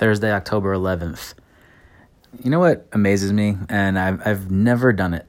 [0.00, 1.34] Thursday, October 11th.
[2.42, 3.58] You know what amazes me?
[3.68, 5.26] And I've, I've never done it.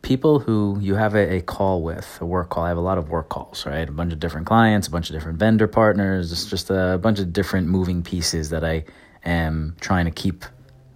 [0.00, 2.96] People who you have a, a call with, a work call, I have a lot
[2.96, 3.86] of work calls, right?
[3.86, 7.18] A bunch of different clients, a bunch of different vendor partners, it's just a bunch
[7.18, 8.86] of different moving pieces that I
[9.26, 10.46] am trying to keep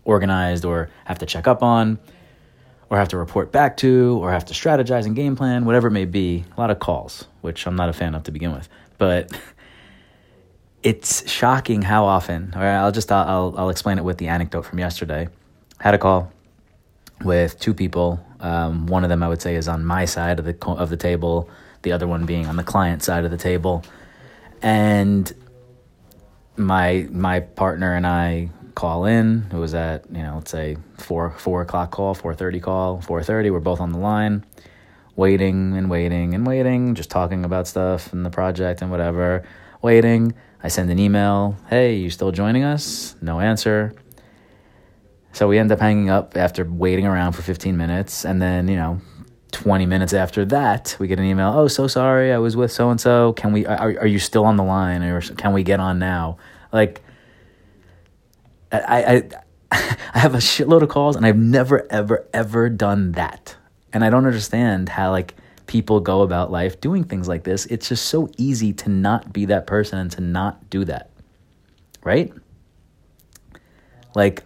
[0.05, 1.99] organized or have to check up on
[2.89, 5.93] or have to report back to or have to strategize and game plan, whatever it
[5.93, 6.47] may be.
[6.57, 8.71] A lot of calls, which I'm not a fan of to begin with.
[8.97, 9.39] But
[10.83, 12.53] it's shocking how often.
[12.55, 15.29] Or I'll just I'll I'll explain it with the anecdote from yesterday.
[15.79, 16.33] Had a call
[17.23, 18.25] with two people.
[18.41, 20.97] Um, one of them I would say is on my side of the of the
[20.97, 21.49] table.
[21.83, 23.85] The other one being on the client side of the table,
[24.61, 25.33] and
[26.57, 29.47] my my partner and I call in.
[29.53, 33.23] It was at you know let's say four four o'clock call, four thirty call, four
[33.23, 33.51] thirty.
[33.51, 34.45] We're both on the line,
[35.17, 39.45] waiting and waiting and waiting, just talking about stuff and the project and whatever.
[39.83, 40.35] Waiting.
[40.63, 43.15] I send an email, hey, you still joining us?
[43.21, 43.95] No answer.
[45.33, 48.25] So we end up hanging up after waiting around for 15 minutes.
[48.25, 49.01] And then, you know,
[49.53, 52.91] 20 minutes after that, we get an email, oh, so sorry, I was with so
[52.91, 53.33] and so.
[53.35, 56.39] Can we, are, are you still on the line or can we get on now?
[56.73, 57.03] Like,
[58.73, 59.23] I,
[59.71, 63.57] I, I have a shitload of calls and I've never, ever, ever done that.
[63.93, 65.35] And I don't understand how, like,
[65.67, 69.45] people go about life doing things like this, it's just so easy to not be
[69.47, 71.11] that person and to not do that.
[72.05, 72.33] Right?
[74.15, 74.45] Like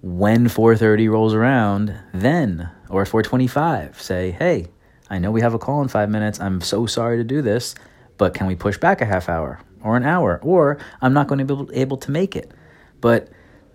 [0.00, 4.66] when 4:30 rolls around, then or 4:25, say, "Hey,
[5.10, 6.40] I know we have a call in 5 minutes.
[6.40, 7.74] I'm so sorry to do this,
[8.16, 11.46] but can we push back a half hour or an hour or I'm not going
[11.46, 12.52] to be able to make it."
[13.00, 13.28] But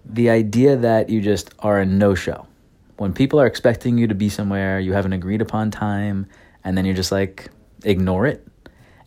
[0.06, 2.48] the idea that you just are a no-show
[3.00, 6.28] when people are expecting you to be somewhere, you have an agreed upon time,
[6.64, 7.50] and then you're just like,
[7.84, 8.46] ignore it.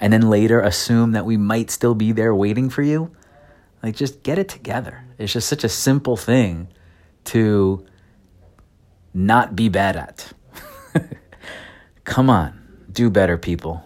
[0.00, 3.14] And then later assume that we might still be there waiting for you.
[3.82, 5.04] Like, just get it together.
[5.18, 6.68] It's just such a simple thing
[7.24, 7.86] to
[9.14, 10.32] not be bad at.
[12.04, 12.60] Come on,
[12.90, 13.84] do better, people.